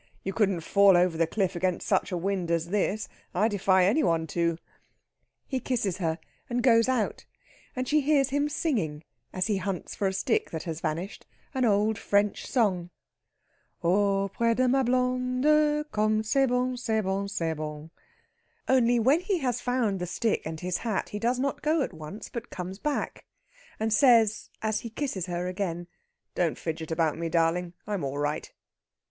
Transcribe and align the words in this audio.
"You 0.23 0.33
couldn't 0.33 0.61
fall 0.61 0.97
over 0.97 1.15
the 1.15 1.27
cliff 1.27 1.55
against 1.55 1.85
such 1.87 2.11
a 2.11 2.17
wind 2.17 2.49
as 2.49 2.69
this. 2.69 3.07
I 3.35 3.47
defy 3.47 3.85
any 3.85 4.01
one 4.03 4.25
to." 4.33 4.57
He 5.45 5.59
kisses 5.59 5.97
her 5.97 6.17
and 6.49 6.63
goes 6.63 6.89
out, 6.89 7.25
and 7.75 7.87
she 7.87 8.01
hears 8.01 8.29
him 8.31 8.49
singing, 8.49 9.03
as 9.31 9.45
he 9.45 9.57
hunts 9.57 9.93
for 9.93 10.07
a 10.07 10.13
stick 10.13 10.49
that 10.49 10.63
has 10.63 10.81
vanished, 10.81 11.27
an 11.53 11.65
old 11.65 11.99
French 11.99 12.47
song: 12.47 12.89
"Auprès 13.83 14.55
de 14.55 14.67
ma 14.67 14.81
blond 14.81 15.45
e 15.45 15.83
Comme 15.91 16.23
c'est 16.23 16.47
bon 16.47 16.75
c'est 16.75 17.01
bon 17.01 17.27
c'est 17.27 17.53
bon...." 17.53 17.91
Only, 18.67 18.97
when 18.99 19.19
he 19.19 19.37
has 19.37 19.61
found 19.61 19.99
the 19.99 20.07
stick 20.07 20.41
and 20.47 20.61
his 20.61 20.77
hat, 20.79 21.09
he 21.09 21.19
does 21.19 21.37
not 21.37 21.61
go 21.61 21.83
at 21.83 21.93
once, 21.93 22.27
but 22.27 22.49
comes 22.49 22.79
back, 22.79 23.27
and 23.79 23.93
says, 23.93 24.49
as 24.63 24.79
he 24.79 24.89
kisses 24.89 25.27
her 25.27 25.45
again: 25.47 25.85
"Don't 26.33 26.57
fidget 26.57 26.89
about 26.89 27.19
me, 27.19 27.29
darling; 27.29 27.73
I'm 27.85 28.03
all 28.03 28.17
right." 28.17 28.51